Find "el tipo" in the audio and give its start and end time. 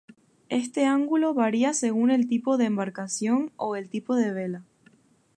2.09-2.57, 3.75-4.15